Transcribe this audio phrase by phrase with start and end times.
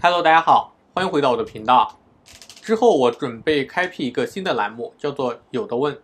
[0.00, 1.98] Hello，大家好，欢迎回到我的频道。
[2.62, 6.00] 之后我准备开辟一个新的栏目，叫做“有的问”。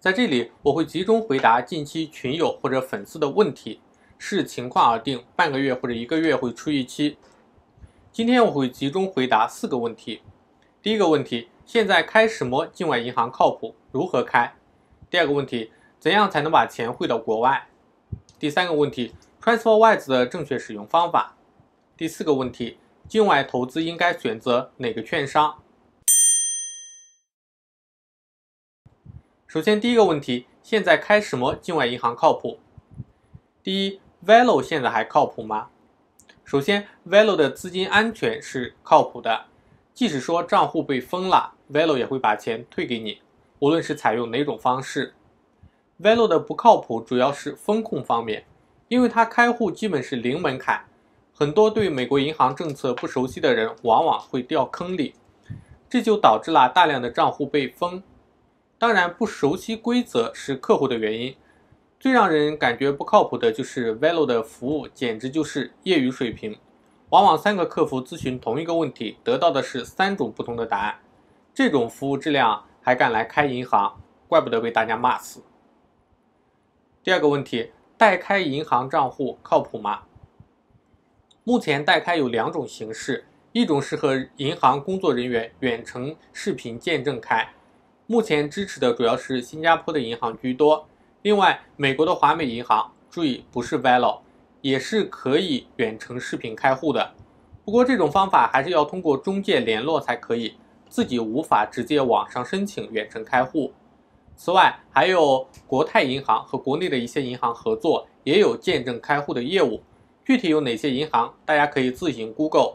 [0.00, 3.80] 在这里，我会集中回答近期群友或者粉丝的问题，
[4.18, 7.16] 视情况而定，半个月或者一个月会出一期。
[8.10, 10.20] 今天我会集中回答四个问题。
[10.82, 13.72] 第一个问题：现在开什么境外银行靠谱？
[13.92, 14.52] 如何开？
[15.08, 15.70] 第二个问题：
[16.00, 17.68] 怎样才能把钱汇到国外？
[18.36, 21.36] 第三个问题：TransferWise 的正确使用方法。
[21.96, 22.78] 第四个问题。
[23.08, 25.62] 境外投资应该选择哪个券商？
[29.46, 32.58] 首先，第一个问题，现在开什么境外银行靠谱？
[33.62, 35.70] 第一，Velo 现在还靠谱吗？
[36.44, 39.46] 首先，Velo 的资金安全是靠谱的，
[39.94, 43.22] 即使说账户被封了，Velo 也会把钱退给你，
[43.60, 45.14] 无论是采用哪种方式。
[45.98, 48.44] Velo 的不靠谱主要是风控方面，
[48.88, 50.84] 因为它开户基本是零门槛。
[51.38, 55.14] 很多对美国银行政策不熟悉的人，往往会掉坑里，
[55.88, 58.02] 这就导致了大量的账户被封。
[58.76, 61.36] 当然，不熟悉规则是客户的原因。
[62.00, 66.58] 最让人感觉不靠谱的就是 Velo 的服务，简直就是业余水平。
[67.10, 70.98] 往往三个客服咨询同一个问题，得到的是三种不同的答案。
[71.54, 75.44] 这种服务质量还敢来开银行，怪不得被大家骂死。
[77.04, 80.02] 第二个问题，代开银行账户靠谱吗？
[81.48, 87.48] 目前代开有两种形式，一种是和银行工作人员远程视频见证开，
[88.06, 90.86] 目前支持的主要是新加坡的银行居多。
[91.22, 94.18] 另外，美国的华美银行，注意不是 Velo，
[94.60, 97.14] 也是可以远程视频开户的。
[97.64, 100.52] 不过这种方法还是要通过中介联络才可以，
[100.90, 103.72] 自己无法直接网上申请远程开户。
[104.36, 109.80] 此外，还有国泰银行和国内的一些银行合作，也有见证开户的业务。
[110.28, 112.74] 具体有哪些银行，大家可以自行 Google。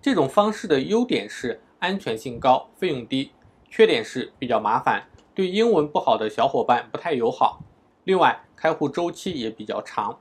[0.00, 3.32] 这种方式的优点是安全性高、费用低，
[3.68, 7.64] 缺点是比较麻烦，对英文不好的小伙伴不太友好。
[8.04, 10.20] 另外，开户周期也比较长。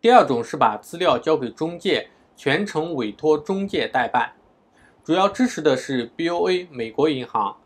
[0.00, 4.32] 第二种是把资料交给中介，全程委托中介代办，
[5.04, 7.56] 主要支持的是 BOA 美国银行。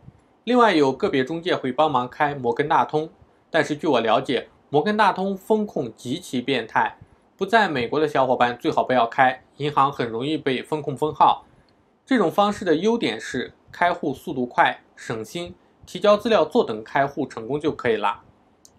[0.44, 3.08] 另外有个别中介会帮忙开摩根大通，
[3.50, 4.50] 但是据我了解。
[4.72, 6.96] 摩根大通风控极其变态，
[7.36, 11.44] 不在美国的小伙伴最好不要开，银行很容易被风控封号。
[12.06, 18.22] 这种方式的优点是开户速度快、省心，提交资料坐等开户成功就可以了。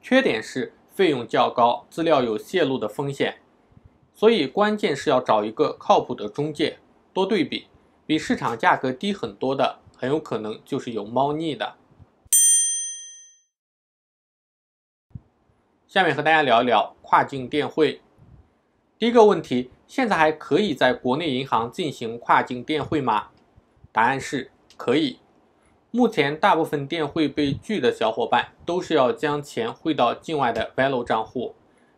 [0.01, 3.39] 缺点是费用较高，资料有泄露的风险。
[4.15, 6.77] 所以关键是要找一个靠谱的中介，
[7.11, 7.67] 多对比，
[8.05, 11.75] 比市场价格低很多的，很有可能就是有猫腻的。
[15.91, 17.99] 下面和大家聊一聊跨境电汇。
[18.97, 23.27] 第一个问题，现在还可以在国内银行进行跨境电汇吗？
[23.91, 25.19] 答案是可以。
[25.91, 31.55] 目前大部分电汇被拒的小伙伴都是要将钱汇到境外的 Velo 账户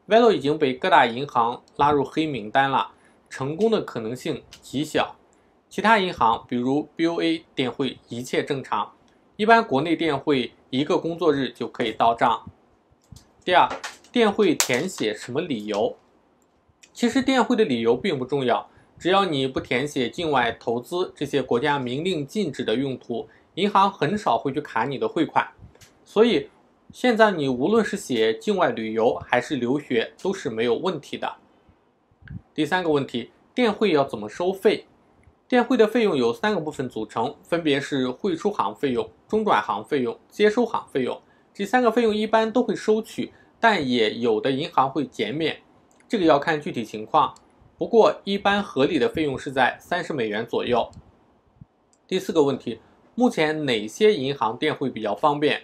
[0.08, 2.94] ，Velo 已经被各大银行拉入黑名单了，
[3.30, 5.16] 成功的可能性极小。
[5.70, 8.94] 其他银行，比如 BOA 电汇一切正常，
[9.36, 12.50] 一般国内电汇一个工作日就可以到账。
[13.46, 13.70] 第二，
[14.09, 15.98] 电汇填写什么理由？
[16.94, 25.46] 其实电汇的理由并不重要，只要你不填写境外投资这些国家明令禁止的用途，银行很少会去卡你的汇款。
[26.06, 26.50] 所以
[26.94, 31.36] 现在你无论是写境外旅游还是留学都是没有问题的。
[32.53, 34.86] 第三个问题，电汇要怎么收费？
[35.50, 41.22] 电汇的费用有三个部分组成，分别是汇出行费用、中转行费用、接收行费用。
[41.53, 45.62] 这三个费用一般都会收取，但也有的银行会减免，
[46.08, 47.36] 这个要看具体情况。
[47.78, 50.90] 不过一般合理的费用是在三十美元左右。
[52.08, 52.80] 第四个问题，
[53.14, 55.62] 目前哪些银行电汇比较方便？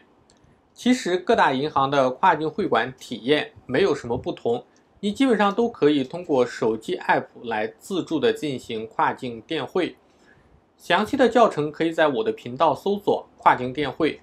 [0.73, 4.63] 其实各大银行的跨境汇款体验没有什么不同，
[4.99, 9.95] 你基本上都可以通过手机 app 来自助的进行跨境电汇。
[10.77, 14.21] 详细的教程可以在我的频道搜索“跨境电汇”。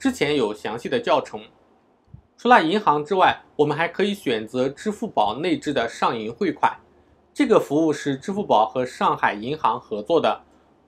[0.00, 1.42] 之前有详细的教程。
[2.38, 6.74] 除了银行之外，我们还可以选择支付宝内置的上银汇款。
[7.34, 10.40] 这个服务是支付宝和上海银行合作的，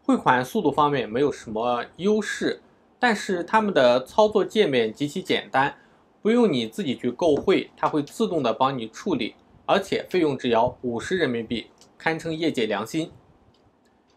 [0.03, 2.63] 汇款速度方面没有什么优势，
[2.99, 5.75] 但是他们的操作界面极其简单，
[6.23, 9.35] 不用你自己去购汇，它会自动的帮你处理，
[9.67, 11.67] 而且费用只要五十人民币，
[11.99, 13.13] 堪称业界良心。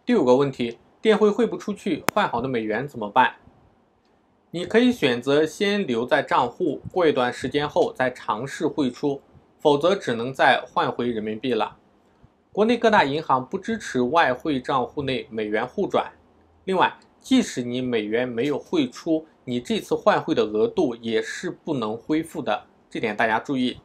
[0.06, 3.36] 第五个问题，电汇汇不出去，换好的美元怎么办？
[4.56, 9.22] 你可以选择先留在账户，过一段时间后再尝试汇出，
[9.60, 11.76] 否则只能再换回人民币了。
[12.54, 16.10] 国内各大银行不支持外汇账户内美元互转。
[16.64, 23.82] 另外，即使你美元没有汇出，你这次换汇的额度也是不能恢复的，这点大家注意。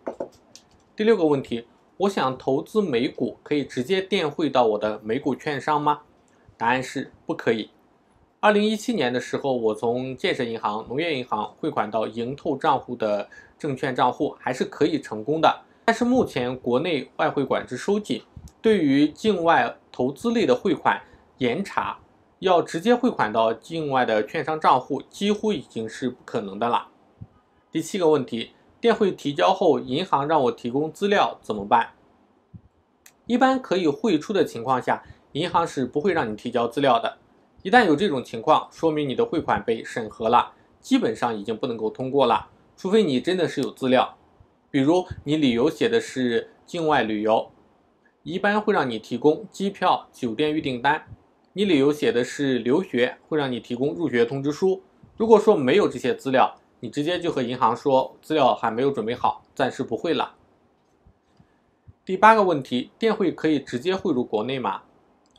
[0.95, 6.03] 第六个问题，我想投资美股，可以直接电汇到我的美股券商吗？
[6.57, 7.71] 答案是不可以。
[8.43, 13.29] 二零一七年的时候，我从建设银行、农业银行汇款到盈透账户的
[13.59, 15.61] 证券账户，还是可以成功的。
[15.85, 18.23] 但是目前国内外汇管制收紧，
[18.63, 21.03] 对于境外投资类的汇款
[21.37, 21.99] 严查，
[22.39, 26.89] 要直接汇款到境外的券商账户，几乎已经是不可能的了。
[27.71, 31.91] 第七个问题，电汇提交后，银行让我提供资料怎么办？
[33.27, 37.19] 一般可以汇出的情况下，银行是不会让你提交资料的。
[37.63, 44.17] 一旦有这种情况，说明你的汇款被审核了，基本上已经不能够通过了，除非你真的是有资料。
[44.71, 47.51] 比如你理由写的是境外旅游，
[48.23, 51.01] 一般会让你提供机票、酒店预订单；
[51.53, 54.83] 你理由写的是留学，会让你提供入学通知书。
[55.19, 60.35] 如果说没有这些资料，你直接就和银行说资料还没有准备好，暂时不会了。
[62.07, 64.81] 第八个问题，电汇可以直接汇入国内吗？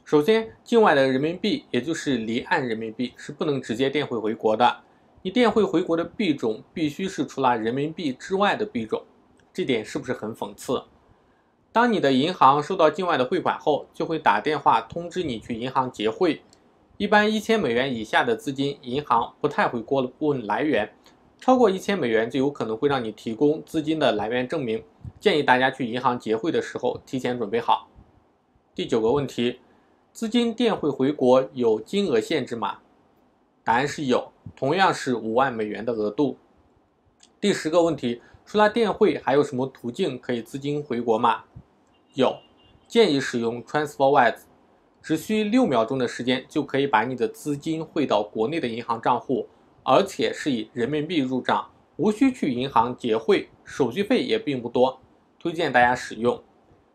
[0.03, 4.77] 首先，境外的人民币，也就是离岸人民币，是不能直接电汇回国的。
[5.21, 9.03] 你电汇回国的币种必须是除了人民币之外的币种。
[9.53, 10.83] 这点是不是很讽刺？
[11.71, 16.41] 当你的银行收到境外的汇款后，就会打电话通知你去银行结汇。
[16.97, 20.87] 一般一千美元以下的资金，银行不太会过问来源；
[21.39, 24.83] 超过一千美元，就有可能会让你提供资金的来源证明。
[25.19, 27.87] 建议大家去银行结汇的时候提前准备好。
[28.73, 29.59] 第九个问题，
[30.13, 32.79] 资金电汇回国有金额限制吗？
[33.63, 36.37] 答案是有，同样是五万美元的额度。
[37.39, 38.21] 第十个问题。
[38.43, 41.43] 除了电汇，还有什么途径可以资金回国吗？
[42.15, 42.35] 有，
[42.85, 44.39] 建议使用 TransferWise，
[45.01, 49.47] 只需六秒钟的时间就可以把你的资金汇到国内的银行账户，
[49.83, 54.99] 而且是以人民币入账，无需去银行结汇，手续费也并不多，
[55.39, 56.43] 推荐大家使用。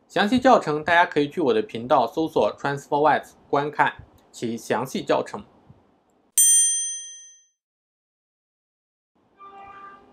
[0.09, 3.93] 详细教程大家可以去我的频道搜索 TransferWise 观看
[4.31, 5.45] 其详细教程。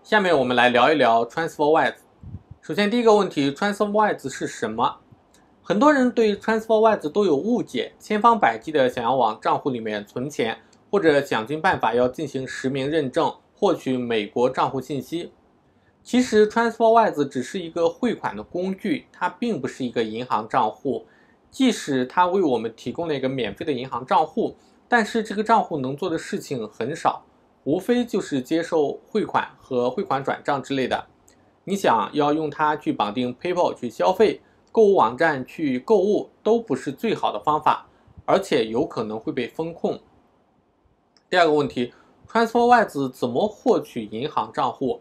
[0.02, 1.94] 下面我们来聊一聊 TransferWise。
[2.60, 4.96] 首先，第一个问题，TransferWise 是什么？
[5.62, 10.58] 很多人对 TransferWise 都有误解，千方百计的想要往账户里面存钱，
[10.90, 15.32] 或者想尽办法要进行实名认证，获取美国账户信息。
[16.04, 21.06] 其实，TransferWise 只是一个汇款的工具，它并不是一个银行账户。
[21.50, 24.54] 即使它为我们提供了一个免费的银行账户，
[24.86, 27.24] 但是这个账户能做的事情很少。
[27.62, 31.06] 无非就是接受汇款和汇款转账之类的。
[31.64, 37.86] 你想要用它去绑定 PayPal 去消费，购物网站去购物都不是最好的方法，
[38.26, 39.98] 而且有可能会被风控。
[41.30, 41.94] 第二个问题
[42.28, 45.00] ，TransferWise 怎么获取银行账户？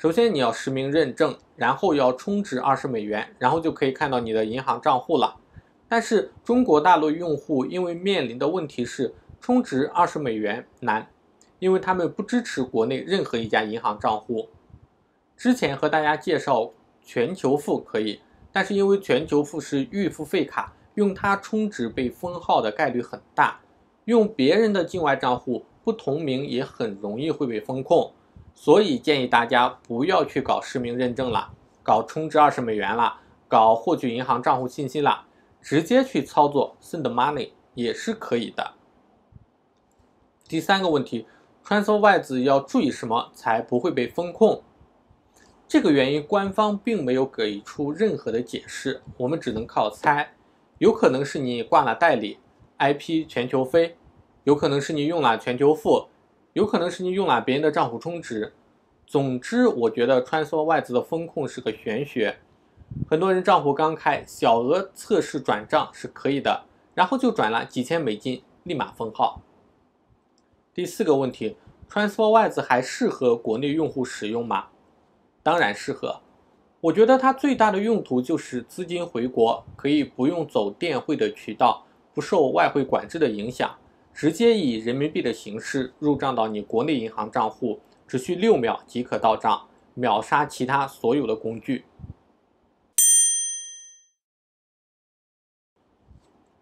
[0.00, 5.36] 首先你要实名认证，然后要充值二十美元，然后就可以看到你的银行账户了。
[5.88, 11.06] 但是中国大陆用户因为面临的问题是充值二十美元难。
[11.58, 14.48] 因为他们不支持国内任何一家银行账户。
[15.36, 16.70] 之前和大家介绍
[17.04, 23.60] 全球付可以，但是因为全球付是预付费卡，用它充值被封号的概率很大。
[24.06, 28.14] 用别人的境外账户不同名也很容易会被风控，
[28.62, 31.50] 所以建议大家不要去搞实名认证了，
[31.82, 35.24] 搞充值二十美元了，搞获取银行账户信息了，
[35.62, 38.72] 直接去操作 send money 也是可以的。
[40.46, 41.26] 第三个问题。
[41.64, 44.62] TransferWise 要注意什么才不会被风控？
[45.66, 50.34] 这个原因官方并没有给出任何的解释，我们只能靠猜。
[50.76, 52.38] 有可能是你挂了代理
[52.78, 53.96] IP 全球飞，
[54.44, 56.08] 有可能是你用了全球付，
[56.52, 58.52] 有可能是你用了别人的账户充值。
[59.06, 62.36] 总之，我觉得 TransferWise 的风控是个玄学。
[63.08, 66.64] 很多人账户刚开，小额测试转账是可以的，
[66.94, 69.42] 然后就转了几千美金，立马封号。
[70.74, 71.56] 第四个问题
[71.88, 74.66] ，TransferWise 还适合国内用户使用吗？
[75.42, 76.20] 当然适合。
[76.80, 83.76] 我觉得它最大的用途就是资金回国可以不用走电汇的渠道，不受外汇管制的影响，
[84.12, 91.84] 直接以人民币的形式入账到你国内银行账户，只需六秒即可到账，秒杀其他所有的工具。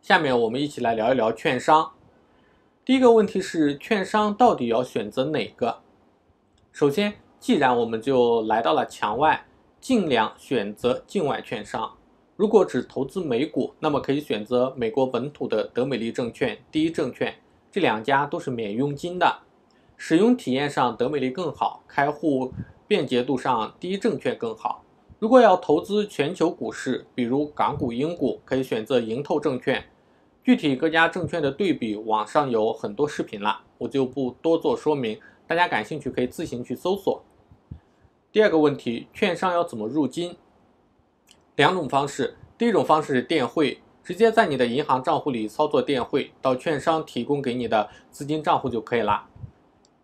[0.00, 1.92] 下面我们一起来聊一聊券商。
[2.84, 5.82] 第一个问题是，券商到底要选择哪个？
[6.72, 9.46] 首先，既然我们就来到了墙外，
[9.80, 11.97] 尽量选择境外券商。
[12.38, 17.34] 如果只投资美股，那么可以选择美国本土的德美利证券、第一证券，
[17.68, 19.38] 这两家都是免佣金的，
[19.96, 22.52] 使用体验上德美利更好，开户
[22.86, 24.84] 便捷度上第一证券更好。
[25.18, 29.84] 如果要投资全球股市，比如港股、英股，可以选择盈透证券。
[30.44, 35.18] 具体各家证券的对比，网上有很多视频了，我就不多做说明，
[35.48, 37.20] 大家感兴趣可以自行去搜索。
[38.30, 40.36] 第二个问题，券商要怎么入金？
[41.58, 49.26] 两种方式，第一种方式是电汇，直接在你的银行账户里操作电汇到券商提供给你的资金账户就可以了。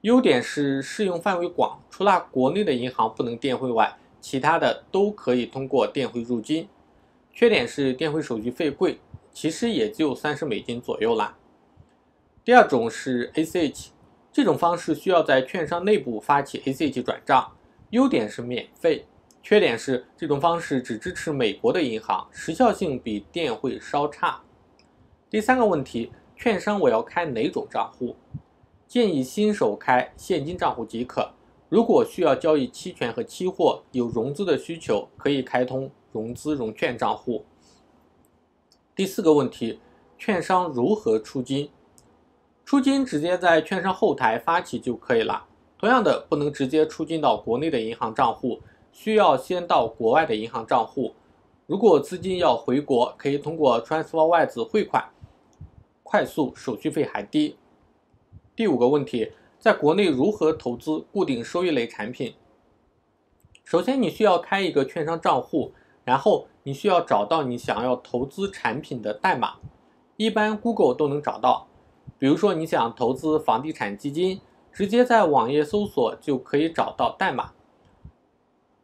[0.01, 6.69] 优点是适用范围广，除了国内的银行不能电汇外，其他的都可以通过电汇入金。
[7.33, 8.99] 缺点是电汇手续费贵，
[9.33, 11.37] 其实也就三十美金左右啦。
[12.45, 13.91] 第二种是 ACH，
[14.33, 17.53] 这种方式需要在券商内部发起 ACH 转账，
[17.91, 19.07] 优点是免费。
[19.45, 24.41] 缺点是这种方式只支持美国的银行，时效性比电汇稍差。
[25.29, 28.17] 第三个问题，券商我要开哪种账户？
[28.89, 31.31] 建议新手开现金账户即可。
[31.69, 37.45] 如果需要交易期权和期货，有融资的需求，可以开通融资融券账户。
[38.97, 39.79] 第四个问题，
[40.17, 41.69] 券商如何出金？
[42.65, 45.45] 出金直接在券商后台发起就可以了。
[45.77, 48.59] 同样的，不能直接出金到国内的银行账户。
[48.95, 51.15] 需要先到国外的银行账户，
[51.67, 55.11] 如果资金要回国，可以通过 TransferWise 汇款，
[56.05, 57.57] 快速，手续费还低。
[58.55, 62.35] 第五个问题，在国内如何投资固定收益类产品？
[63.65, 65.73] 首先，你需要开一个券商账户，
[66.05, 69.57] 然后你需要找到你想要投资产品的代码，
[70.17, 71.67] 一般 Google 都能找到。
[72.17, 74.41] 比如说，你想投资房地产基金，
[74.73, 77.55] 直接在网页搜索就可以找到代码。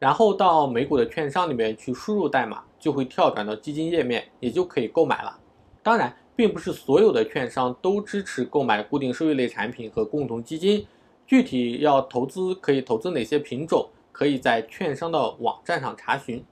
[0.01, 5.39] 然后到美股的券商里面去输入代码，就会跳转到基金页面，也就可以购买了。
[5.83, 10.87] 当然，并不是所有的券商都支持购买固定收益类产品和共同基金。
[11.27, 16.43] 具体要投资，可以投资哪些品种，可以在券商的网站上查询。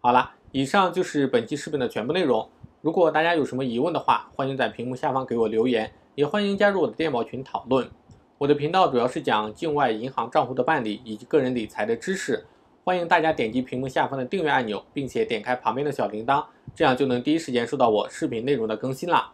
[0.00, 2.46] 好了，以上就是本期视频的全部内容。
[2.82, 7.90] 如果大家有什么疑问的话，欢迎在屏幕下方给我留言，也欢迎加入我的电报群讨论。
[8.38, 12.46] 我的频道主要是讲境外银行账户的办理以及个人理财的知识，
[12.84, 19.32] 欢迎大家点击屏幕下方的订阅按钮，并且点开旁边的小铃铛，这样就能第一时间收到我视频内容的更新啦。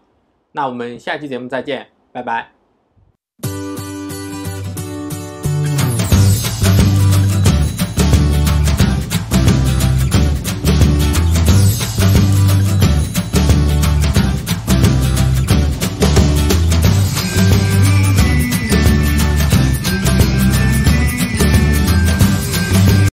[0.52, 2.63] 那我们下期节目再见，拜拜。